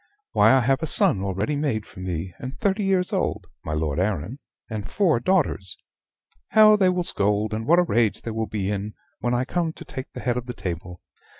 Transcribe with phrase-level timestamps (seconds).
[0.31, 3.99] "Why, I have a son already made for me, and thirty years old (my Lord
[3.99, 5.77] Arran), and four daughters.
[6.47, 9.73] How they will scold, and what a rage they will be in, when I come
[9.73, 11.01] to take the head of the table!